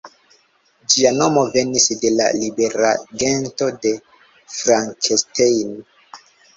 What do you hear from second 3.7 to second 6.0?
„de Frankenstein“.